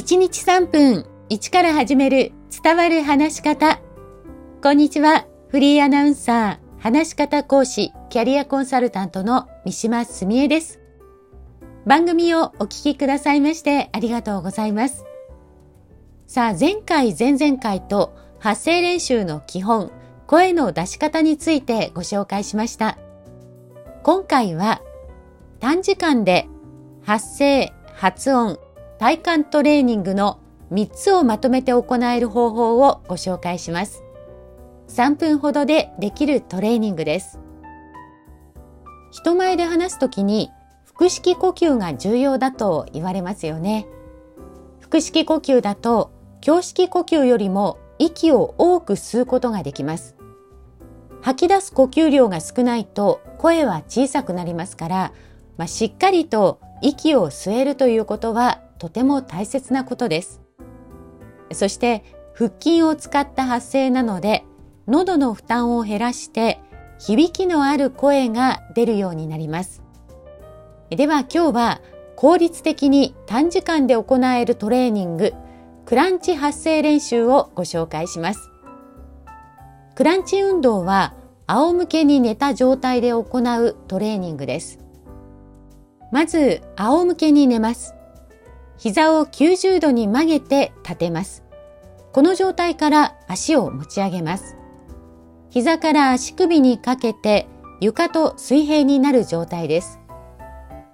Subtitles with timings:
[0.00, 2.32] 1日3分1から始める
[2.64, 3.82] 伝わる話し方。
[4.62, 5.26] こんにちは。
[5.48, 10.80] フリーアナウンサー、話し方講師、キャリアコンサルタントの三島澄江です。
[11.84, 15.04] 番組をお聞きくださいましてありがとうございます。
[16.26, 19.92] さあ、前回、前々回と発声練習の基本、
[20.26, 22.96] 声の出し方についてご紹介しました。
[24.02, 24.80] 今回は
[25.58, 26.48] 短時間で
[27.02, 28.58] 発声、発音、
[29.00, 30.40] 体幹トレーニングの
[30.72, 34.02] 3つをまとめて行える方法をご紹介します。
[34.88, 37.40] 3分ほどでできるトレーニングです。
[39.10, 40.50] 人前で話すときに
[40.84, 43.86] 腹式呼吸が重要だと言われますよね。
[44.82, 46.10] 腹式呼吸だと
[46.46, 50.14] 胸式呼吸よりも息を多く吸うことができます。
[51.22, 55.12] 吐き出す呼吸量が少ないと声は小さくなりますから、
[55.56, 60.40] まあ、しっかりと息を吸えるということはとても大切なことです。
[61.52, 62.02] そして
[62.34, 64.44] 腹筋を使った発声なので
[64.88, 66.58] 喉の負担を減らして
[66.98, 69.82] 響きのある声が出るようになります。
[70.88, 71.80] では今日は
[72.16, 75.34] 効率的に短時間で行えるトレーニング
[75.84, 78.50] クランチ発声練習をご紹介します。
[79.94, 81.14] クランチ運動は
[81.46, 84.78] 仰向けに寝た状態で行うトレーニングです。
[86.12, 87.94] まず仰向けに寝ます。
[88.80, 91.44] 膝を90度に曲げて立てます。
[92.12, 94.56] この状態から足を持ち上げます。
[95.50, 97.46] 膝から足首にかけて
[97.80, 100.00] 床と水平になる状態です。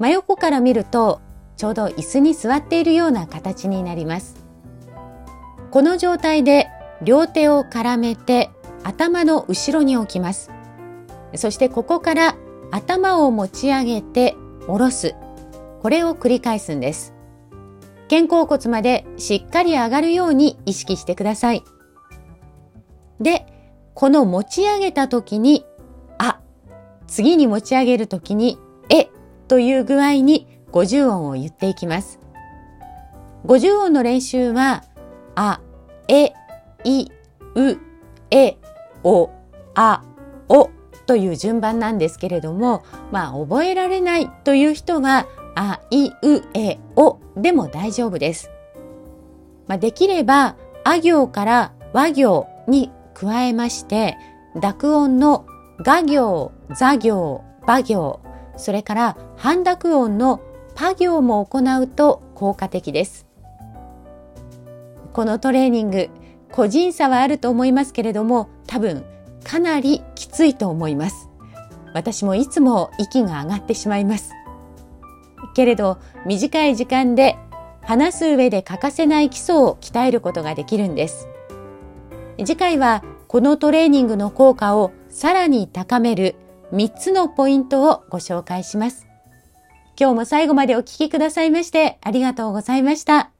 [0.01, 1.21] 真横から見ると
[1.57, 4.35] ちょうど椅子に座っているような形になります。
[5.71, 6.67] この状態で
[7.03, 8.51] 両手を絡めて
[8.83, 10.51] 頭の後ろに置きます。
[11.37, 12.37] そしてここから
[12.73, 14.35] 頭を持ち上げて
[14.67, 15.15] 下ろす。
[15.83, 17.16] これを繰り返すんです。
[18.09, 21.65] 肩甲骨までしっかり上がるように意識してください。
[23.21, 23.47] で、
[23.95, 25.65] この持ち上げた時に、
[26.19, 26.41] あ、
[27.07, 28.59] 次に持ち上げる時に、
[28.91, 29.09] え
[29.49, 32.21] という具合に50音を言っていきます。
[33.47, 34.85] 50音の練習は、
[35.35, 35.61] あ、
[36.09, 36.33] え、
[36.85, 37.09] い、
[37.55, 37.79] う、
[38.31, 38.57] え、
[39.03, 39.31] お、
[39.75, 40.03] あ、
[40.49, 40.71] お
[41.07, 48.51] という順番なんですけれども、まあ覚えられないという人は、あ、い、う、え、おでも大丈夫です。
[49.67, 54.17] まあ、できれば、あ行から和行に加えまして、
[54.55, 55.47] 濁音の
[55.83, 58.21] が行、座行、ば行、
[58.57, 60.41] それから半濁音の
[60.75, 63.27] パ行も行うと効果的です。
[65.13, 66.11] このトレーニング、
[66.53, 69.05] 個人差はあると思いますけれども、多分
[69.45, 71.29] かなりきついと思います。
[71.95, 74.33] 私もいつも息が上がってしまいます。
[75.55, 77.37] けれど短い時間で
[77.83, 81.29] 話す上で欠かせない基礎を鍛えることができるんです。
[82.39, 86.35] 次回はこのトレーニングの効果をさらに高める
[86.73, 89.07] 3つのポイントをご紹介します。
[89.99, 93.36] 今日も最後までお聴きくださいましてありがとうございました。